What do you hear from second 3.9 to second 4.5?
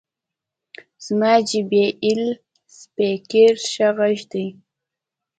غږ لري.